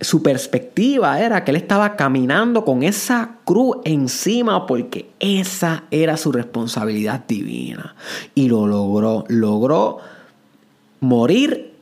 su 0.00 0.22
perspectiva 0.22 1.20
era 1.20 1.42
que 1.42 1.52
él 1.52 1.56
estaba 1.56 1.96
caminando 1.96 2.64
con 2.64 2.82
esa 2.82 3.36
cruz 3.44 3.78
encima 3.84 4.66
porque 4.66 5.10
esa 5.20 5.84
era 5.90 6.16
su 6.16 6.32
responsabilidad 6.32 7.24
divina. 7.26 7.94
Y 8.34 8.48
lo 8.48 8.66
logró, 8.66 9.24
logró 9.28 9.98
morir 11.00 11.74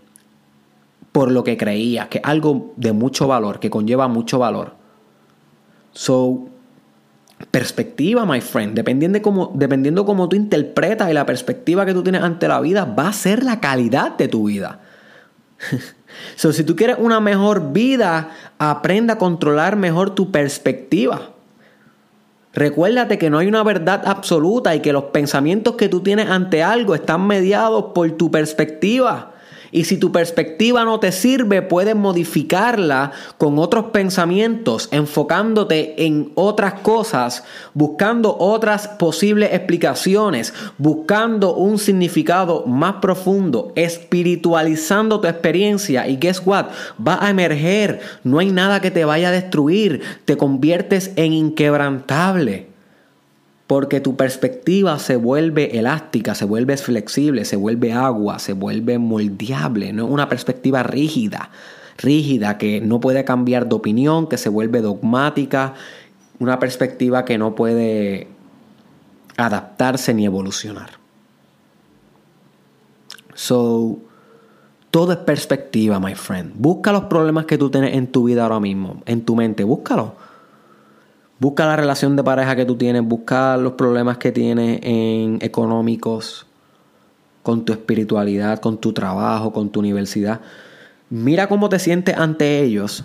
por 1.11 1.30
lo 1.30 1.44
que 1.44 1.56
creía, 1.56 2.09
que 2.09 2.21
algo 2.23 2.73
de 2.76 2.92
mucho 2.92 3.26
valor, 3.26 3.61
que 3.61 3.71
conlleva 3.71 4.06
mucho 4.09 4.38
valor. 4.38 4.75
So, 5.92 6.49
perspectiva, 7.50 8.26
my 8.26 8.40
friend, 8.40 8.75
dependiendo 8.75 9.18
de 9.18 9.23
cómo, 9.23 9.52
dependiendo 9.54 10.04
cómo 10.04 10.28
tú 10.28 10.37
interpretas 10.37 11.11
y 11.11 11.14
la 11.14 11.26
perspectiva 11.26 11.87
que 11.87 11.94
tú 11.94 12.02
tienes 12.02 12.23
ante 12.23 12.49
la 12.49 12.61
vida, 12.61 12.85
va 12.85 13.09
a 13.09 13.12
ser 13.12 13.42
la 13.42 13.61
calidad 13.61 14.16
de 14.16 14.28
tu 14.28 14.49
vida. 14.49 14.80
Si 16.37 16.64
tú 16.64 16.76
quieres 16.76 16.97
una 16.99 17.21
mejor 17.21 17.73
vida, 17.73 18.30
aprenda 18.59 19.14
a 19.14 19.18
controlar 19.18 19.76
mejor 19.76 20.14
tu 20.14 20.30
perspectiva. 20.30 21.30
Recuérdate 22.54 23.18
que 23.18 23.30
no 23.30 23.38
hay 23.38 23.49
una 23.49 23.64
verdad 23.64 24.02
absoluta 24.06 24.75
y 24.75 24.80
que 24.80 24.92
los 24.92 25.04
pensamientos 25.04 25.75
que 25.75 25.88
tú 25.88 26.00
tienes 26.00 26.30
ante 26.30 26.62
algo 26.62 26.94
están 26.94 27.26
mediados 27.26 27.87
por 27.94 28.11
tu 28.12 28.30
perspectiva. 28.30 29.34
Y 29.75 29.87
si 29.87 29.97
tu 29.97 30.12
perspectiva 30.12 30.85
no 30.85 31.00
te 31.00 31.11
sirve, 31.11 31.61
puedes 31.61 31.97
modificarla 31.97 33.11
con 33.38 33.59
otros 33.59 33.87
pensamientos, 33.87 34.88
enfocándote 34.93 36.07
en 36.07 36.31
otras 36.37 36.75
cosas, 36.75 37.43
buscando 37.75 38.37
otras 38.38 38.87
posibles 38.87 39.52
explicaciones, 39.52 40.54
buscando 40.78 41.57
un 41.57 41.81
significado 41.81 42.64
más 42.66 42.95
profundo, 43.02 43.73
espiritualizando 43.75 45.21
tu 45.21 45.26
experiencia. 45.26 46.07
Y 46.07 46.19
guess 46.19 46.40
what? 46.47 46.66
Va 47.04 47.19
a 47.21 47.31
emerger. 47.31 47.99
No 48.23 48.38
hay 48.38 48.52
nada 48.52 48.81
que 48.81 48.93
te 48.93 49.04
vaya 49.04 49.31
a 49.31 49.33
destruir. 49.33 50.02
Te 50.25 50.37
conviertes 50.37 51.11
en 51.16 51.33
inquebrantable. 51.33 52.74
Porque 53.66 54.00
tu 54.00 54.16
perspectiva 54.16 54.99
se 54.99 55.16
vuelve 55.16 55.78
elástica, 55.78 56.35
se 56.35 56.44
vuelve 56.44 56.76
flexible, 56.76 57.44
se 57.47 57.56
vuelve 57.56 57.92
agua, 57.92 58.38
se 58.38 58.52
vuelve 58.52 58.99
moldeable, 58.99 59.92
no 59.92 60.06
una 60.06 60.28
perspectiva 60.28 60.83
rígida, 60.83 61.50
rígida 61.97 62.59
que 62.59 62.83
no 62.83 63.00
puede 63.00 63.25
cambiar 63.25 63.68
de 63.68 63.75
opinión, 63.75 64.28
que 64.28 64.37
se 64.37 64.50
vuelve 64.50 64.83
dogmática, 64.83 65.75
una 66.38 66.59
perspectiva 66.59 67.25
que 67.25 67.38
no 67.38 67.54
puede 67.54 68.28
adaptarse 69.38 70.12
ni 70.12 70.26
evolucionar. 70.26 70.90
So, 73.35 73.99
todo 74.90 75.12
es 75.12 75.18
perspectiva, 75.18 75.99
my 75.99 76.14
friend. 76.14 76.52
Busca 76.54 76.92
los 76.92 77.04
problemas 77.04 77.47
que 77.47 77.56
tú 77.56 77.71
tienes 77.71 77.94
en 77.94 78.09
tu 78.09 78.25
vida 78.25 78.42
ahora 78.42 78.61
mismo, 78.61 79.02
en 79.06 79.25
tu 79.25 79.35
mente, 79.35 79.64
búscalo 79.64 80.24
Busca 81.41 81.67
la 81.67 81.76
relación 81.76 82.17
de 82.17 82.23
pareja 82.23 82.55
que 82.55 82.64
tú 82.64 82.76
tienes, 82.76 83.03
busca 83.03 83.57
los 83.57 83.73
problemas 83.73 84.19
que 84.19 84.33
tienes 84.33 84.79
en 84.83 85.38
económicos, 85.43 86.47
con 87.43 87.64
tu 87.64 87.73
espiritualidad, 87.73 88.59
con 88.59 88.79
tu 88.79 88.93
trabajo, 88.93 89.53
con 89.53 89.71
tu 89.71 89.81
universidad. 89.81 90.41
Mira 91.11 91.47
cómo 91.47 91.69
te 91.69 91.79
sientes 91.79 92.17
ante 92.17 92.62
ellos. 92.62 93.05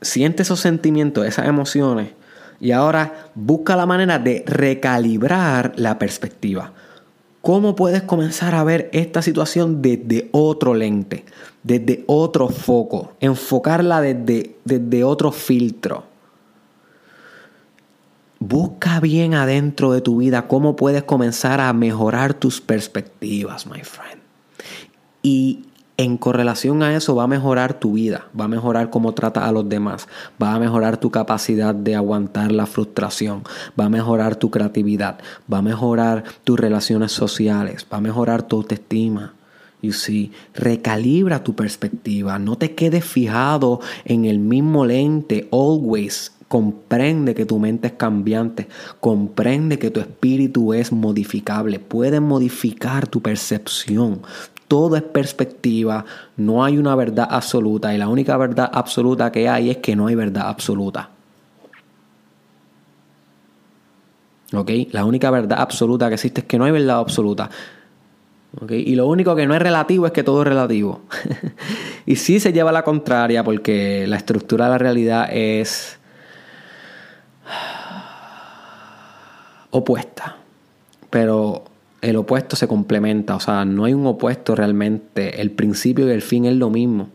Siente 0.00 0.42
esos 0.42 0.60
sentimientos, 0.60 1.26
esas 1.26 1.46
emociones. 1.46 2.10
Y 2.60 2.70
ahora 2.70 3.30
busca 3.34 3.76
la 3.76 3.84
manera 3.84 4.18
de 4.18 4.44
recalibrar 4.46 5.72
la 5.76 5.98
perspectiva. 5.98 6.72
¿Cómo 7.42 7.76
puedes 7.76 8.02
comenzar 8.02 8.54
a 8.54 8.64
ver 8.64 8.88
esta 8.92 9.22
situación 9.22 9.82
desde 9.82 10.28
otro 10.32 10.74
lente, 10.74 11.24
desde 11.62 12.04
otro 12.06 12.48
foco, 12.48 13.12
enfocarla 13.20 14.00
desde, 14.00 14.56
desde 14.64 15.04
otro 15.04 15.32
filtro? 15.32 16.15
Busca 18.38 19.00
bien 19.00 19.34
adentro 19.34 19.92
de 19.92 20.02
tu 20.02 20.18
vida 20.18 20.46
cómo 20.46 20.76
puedes 20.76 21.04
comenzar 21.04 21.60
a 21.60 21.72
mejorar 21.72 22.34
tus 22.34 22.60
perspectivas, 22.60 23.66
my 23.66 23.82
friend. 23.82 24.20
Y 25.22 25.66
en 25.96 26.18
correlación 26.18 26.82
a 26.82 26.94
eso 26.94 27.14
va 27.14 27.24
a 27.24 27.28
mejorar 27.28 27.80
tu 27.80 27.94
vida, 27.94 28.26
va 28.38 28.44
a 28.44 28.48
mejorar 28.48 28.90
cómo 28.90 29.14
tratas 29.14 29.44
a 29.44 29.52
los 29.52 29.66
demás, 29.66 30.06
va 30.40 30.54
a 30.54 30.58
mejorar 30.58 30.98
tu 30.98 31.10
capacidad 31.10 31.74
de 31.74 31.94
aguantar 31.94 32.52
la 32.52 32.66
frustración, 32.66 33.42
va 33.78 33.86
a 33.86 33.88
mejorar 33.88 34.36
tu 34.36 34.50
creatividad, 34.50 35.18
va 35.50 35.58
a 35.58 35.62
mejorar 35.62 36.24
tus 36.44 36.60
relaciones 36.60 37.12
sociales, 37.12 37.86
va 37.90 37.96
a 37.96 38.02
mejorar 38.02 38.42
tu 38.42 38.56
autoestima. 38.56 39.32
Y 39.80 39.92
si 39.92 40.32
recalibra 40.54 41.42
tu 41.42 41.54
perspectiva, 41.54 42.38
no 42.38 42.56
te 42.56 42.74
quedes 42.74 43.04
fijado 43.04 43.80
en 44.04 44.26
el 44.26 44.38
mismo 44.38 44.84
lente 44.84 45.48
always 45.50 46.35
Comprende 46.48 47.34
que 47.34 47.44
tu 47.44 47.58
mente 47.58 47.88
es 47.88 47.92
cambiante, 47.94 48.68
comprende 49.00 49.80
que 49.80 49.90
tu 49.90 49.98
espíritu 49.98 50.72
es 50.72 50.92
modificable, 50.92 51.80
puedes 51.80 52.20
modificar 52.20 53.08
tu 53.08 53.20
percepción. 53.20 54.22
Todo 54.68 54.96
es 54.96 55.02
perspectiva, 55.02 56.04
no 56.36 56.64
hay 56.64 56.78
una 56.78 56.94
verdad 56.94 57.26
absoluta 57.30 57.94
y 57.94 57.98
la 57.98 58.08
única 58.08 58.36
verdad 58.36 58.70
absoluta 58.72 59.32
que 59.32 59.48
hay 59.48 59.70
es 59.70 59.78
que 59.78 59.96
no 59.96 60.06
hay 60.06 60.14
verdad 60.14 60.48
absoluta. 60.48 61.10
¿Ok? 64.52 64.70
La 64.92 65.04
única 65.04 65.30
verdad 65.30 65.58
absoluta 65.60 66.08
que 66.08 66.14
existe 66.14 66.42
es 66.42 66.46
que 66.46 66.58
no 66.58 66.64
hay 66.64 66.72
verdad 66.72 66.98
absoluta. 66.98 67.50
¿Ok? 68.60 68.70
Y 68.70 68.94
lo 68.94 69.08
único 69.08 69.34
que 69.34 69.46
no 69.46 69.54
es 69.54 69.60
relativo 69.60 70.06
es 70.06 70.12
que 70.12 70.22
todo 70.22 70.42
es 70.42 70.48
relativo. 70.48 71.02
y 72.06 72.16
sí 72.16 72.38
se 72.38 72.52
lleva 72.52 72.70
a 72.70 72.72
la 72.72 72.84
contraria 72.84 73.42
porque 73.42 74.06
la 74.06 74.16
estructura 74.16 74.66
de 74.66 74.70
la 74.70 74.78
realidad 74.78 75.28
es 75.32 75.98
opuesta. 79.70 80.36
Pero 81.10 81.64
el 82.02 82.16
opuesto 82.16 82.56
se 82.56 82.68
complementa, 82.68 83.36
o 83.36 83.40
sea, 83.40 83.64
no 83.64 83.84
hay 83.84 83.94
un 83.94 84.06
opuesto 84.06 84.54
realmente. 84.54 85.40
El 85.40 85.50
principio 85.50 86.08
y 86.08 86.12
el 86.12 86.22
fin 86.22 86.44
es 86.44 86.54
lo 86.54 86.70
mismo. 86.70 87.08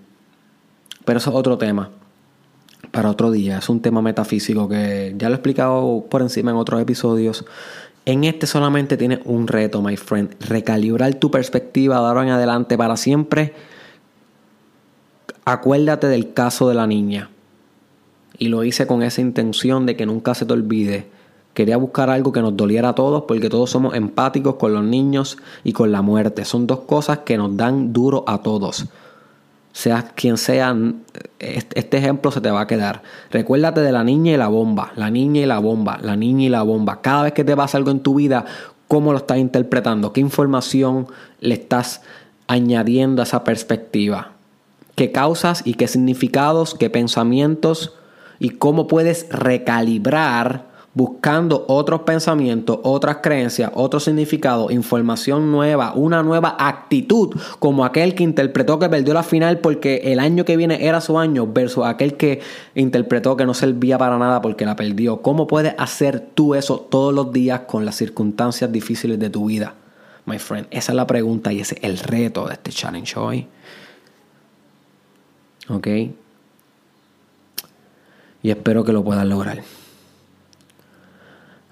Pero 1.05 1.19
eso 1.19 1.29
es 1.29 1.35
otro 1.35 1.57
tema. 1.57 1.89
Para 2.91 3.09
otro 3.09 3.31
día. 3.31 3.59
Es 3.59 3.69
un 3.69 3.81
tema 3.81 4.01
metafísico 4.01 4.67
que 4.67 5.13
ya 5.17 5.29
lo 5.29 5.35
he 5.35 5.37
explicado 5.37 6.05
por 6.09 6.21
encima 6.21 6.51
en 6.51 6.57
otros 6.57 6.81
episodios. 6.81 7.45
En 8.05 8.23
este 8.23 8.47
solamente 8.47 8.97
tienes 8.97 9.19
un 9.25 9.47
reto, 9.47 9.81
my 9.81 9.95
friend. 9.95 10.35
Recalibrar 10.41 11.13
tu 11.15 11.31
perspectiva 11.31 11.99
de 11.99 12.07
ahora 12.07 12.23
en 12.23 12.29
adelante 12.29 12.77
para 12.77 12.97
siempre. 12.97 13.53
Acuérdate 15.45 16.07
del 16.07 16.33
caso 16.33 16.67
de 16.67 16.75
la 16.75 16.87
niña. 16.87 17.29
Y 18.41 18.47
lo 18.47 18.63
hice 18.63 18.87
con 18.87 19.03
esa 19.03 19.21
intención 19.21 19.85
de 19.85 19.95
que 19.95 20.07
nunca 20.07 20.33
se 20.33 20.47
te 20.47 20.53
olvide. 20.53 21.05
Quería 21.53 21.77
buscar 21.77 22.09
algo 22.09 22.31
que 22.31 22.41
nos 22.41 22.57
doliera 22.57 22.89
a 22.89 22.95
todos 22.95 23.25
porque 23.27 23.49
todos 23.49 23.69
somos 23.69 23.93
empáticos 23.93 24.55
con 24.55 24.73
los 24.73 24.83
niños 24.83 25.37
y 25.63 25.73
con 25.73 25.91
la 25.91 26.01
muerte. 26.01 26.43
Son 26.43 26.65
dos 26.65 26.79
cosas 26.79 27.19
que 27.19 27.37
nos 27.37 27.55
dan 27.55 27.93
duro 27.93 28.23
a 28.25 28.39
todos. 28.39 28.87
Seas 29.73 30.05
quien 30.15 30.37
sea, 30.37 30.75
este 31.37 31.97
ejemplo 31.99 32.31
se 32.31 32.41
te 32.41 32.49
va 32.49 32.61
a 32.61 32.65
quedar. 32.65 33.03
Recuérdate 33.29 33.81
de 33.81 33.91
la 33.91 34.03
niña 34.03 34.33
y 34.33 34.37
la 34.37 34.47
bomba, 34.47 34.91
la 34.95 35.11
niña 35.11 35.41
y 35.41 35.45
la 35.45 35.59
bomba, 35.59 35.99
la 36.01 36.15
niña 36.15 36.45
y 36.45 36.49
la 36.49 36.63
bomba. 36.63 36.99
Cada 37.01 37.21
vez 37.21 37.33
que 37.33 37.43
te 37.43 37.55
pasa 37.55 37.77
algo 37.77 37.91
en 37.91 37.99
tu 37.99 38.15
vida, 38.15 38.45
¿cómo 38.87 39.11
lo 39.11 39.19
estás 39.19 39.37
interpretando? 39.37 40.13
¿Qué 40.13 40.19
información 40.19 41.05
le 41.41 41.53
estás 41.53 42.01
añadiendo 42.47 43.21
a 43.21 43.25
esa 43.25 43.43
perspectiva? 43.43 44.31
¿Qué 44.95 45.11
causas 45.11 45.61
y 45.63 45.75
qué 45.75 45.87
significados, 45.87 46.73
qué 46.73 46.89
pensamientos 46.89 47.99
y 48.41 48.49
cómo 48.49 48.87
puedes 48.87 49.27
recalibrar 49.29 50.71
buscando 50.95 51.63
otros 51.67 52.01
pensamientos, 52.01 52.79
otras 52.81 53.17
creencias, 53.21 53.71
otro 53.75 53.99
significado, 53.99 54.71
información 54.71 55.51
nueva, 55.51 55.93
una 55.93 56.23
nueva 56.23 56.55
actitud, 56.57 57.39
como 57.59 57.85
aquel 57.85 58.15
que 58.15 58.23
interpretó 58.23 58.79
que 58.79 58.89
perdió 58.89 59.13
la 59.13 59.21
final 59.21 59.59
porque 59.59 60.01
el 60.05 60.19
año 60.19 60.43
que 60.43 60.57
viene 60.57 60.87
era 60.87 61.01
su 61.01 61.19
año, 61.19 61.45
versus 61.45 61.85
aquel 61.85 62.15
que 62.15 62.41
interpretó 62.73 63.37
que 63.37 63.45
no 63.45 63.53
servía 63.53 63.99
para 63.99 64.17
nada 64.17 64.41
porque 64.41 64.65
la 64.65 64.75
perdió. 64.75 65.21
¿Cómo 65.21 65.45
puedes 65.45 65.75
hacer 65.77 66.19
tú 66.19 66.55
eso 66.55 66.79
todos 66.79 67.13
los 67.13 67.31
días 67.31 67.61
con 67.67 67.85
las 67.85 67.95
circunstancias 67.95 68.71
difíciles 68.71 69.19
de 69.19 69.29
tu 69.29 69.45
vida? 69.45 69.75
My 70.25 70.39
friend, 70.39 70.65
esa 70.71 70.93
es 70.93 70.95
la 70.95 71.05
pregunta 71.05 71.53
y 71.53 71.59
ese 71.59 71.75
es 71.75 71.83
el 71.83 71.99
reto 71.99 72.47
de 72.47 72.53
este 72.53 72.71
challenge 72.71 73.19
hoy. 73.19 73.47
¿Ok? 75.69 75.87
Y 78.43 78.49
espero 78.49 78.83
que 78.83 78.93
lo 78.93 79.03
puedas 79.03 79.25
lograr. 79.25 79.61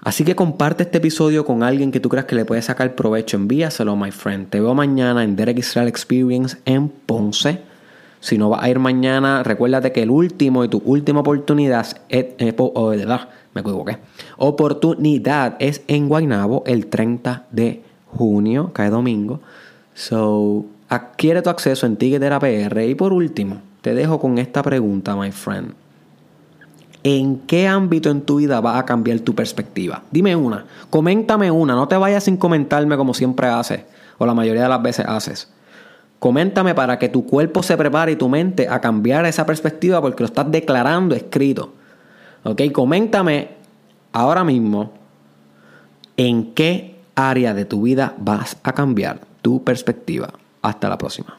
Así 0.02 0.24
que 0.24 0.34
comparte 0.34 0.84
este 0.84 0.98
episodio 0.98 1.44
con 1.44 1.62
alguien 1.62 1.92
que 1.92 2.00
tú 2.00 2.08
creas 2.08 2.24
que 2.24 2.34
le 2.34 2.46
puede 2.46 2.62
sacar 2.62 2.94
provecho. 2.94 3.36
Envíaselo, 3.36 3.96
my 3.96 4.10
friend. 4.10 4.48
Te 4.48 4.60
veo 4.60 4.74
mañana 4.74 5.22
en 5.24 5.36
Derek 5.36 5.58
Israel 5.58 5.88
Experience 5.88 6.56
en 6.64 6.88
Ponce. 6.88 7.60
Si 8.20 8.38
no 8.38 8.48
vas 8.48 8.62
a 8.62 8.70
ir 8.70 8.78
mañana, 8.78 9.42
recuérdate 9.42 9.92
que 9.92 10.02
el 10.02 10.10
último 10.10 10.64
y 10.64 10.68
tu 10.68 10.82
última 10.84 11.20
oportunidad 11.20 11.86
es, 12.08 12.26
oh, 12.56 12.92
en 15.88 16.08
Guaynabo 16.08 16.62
el 16.66 16.86
30 16.86 17.46
de 17.50 17.82
junio, 18.06 18.72
cae 18.72 18.90
domingo. 18.90 19.40
So, 19.94 20.64
adquiere 20.88 21.42
tu 21.42 21.50
acceso 21.50 21.86
en 21.86 21.96
Ticketera 21.96 22.38
PR. 22.38 22.80
Y 22.88 22.94
por 22.94 23.12
último, 23.12 23.60
te 23.80 23.94
dejo 23.94 24.18
con 24.18 24.38
esta 24.38 24.62
pregunta, 24.62 25.14
my 25.16 25.30
friend. 25.30 25.74
¿En 27.02 27.38
qué 27.40 27.66
ámbito 27.66 28.10
en 28.10 28.22
tu 28.22 28.36
vida 28.36 28.60
va 28.60 28.78
a 28.78 28.84
cambiar 28.84 29.20
tu 29.20 29.34
perspectiva? 29.34 30.02
Dime 30.10 30.36
una, 30.36 30.66
coméntame 30.90 31.50
una, 31.50 31.74
no 31.74 31.88
te 31.88 31.96
vayas 31.96 32.24
sin 32.24 32.36
comentarme 32.36 32.96
como 32.96 33.14
siempre 33.14 33.46
haces 33.48 33.82
o 34.18 34.26
la 34.26 34.34
mayoría 34.34 34.64
de 34.64 34.68
las 34.68 34.82
veces 34.82 35.06
haces. 35.08 35.50
Coméntame 36.18 36.74
para 36.74 36.98
que 36.98 37.08
tu 37.08 37.24
cuerpo 37.24 37.62
se 37.62 37.78
prepare 37.78 38.12
y 38.12 38.16
tu 38.16 38.28
mente 38.28 38.68
a 38.68 38.80
cambiar 38.80 39.24
esa 39.24 39.46
perspectiva 39.46 40.02
porque 40.02 40.22
lo 40.22 40.26
estás 40.26 40.50
declarando 40.50 41.14
escrito. 41.14 41.72
¿Ok? 42.44 42.60
Coméntame 42.72 43.48
ahora 44.12 44.44
mismo 44.44 44.92
en 46.18 46.52
qué 46.52 47.00
área 47.14 47.54
de 47.54 47.64
tu 47.64 47.82
vida 47.82 48.14
vas 48.18 48.58
a 48.62 48.72
cambiar 48.74 49.20
tu 49.40 49.64
perspectiva. 49.64 50.28
Hasta 50.60 50.90
la 50.90 50.98
próxima. 50.98 51.38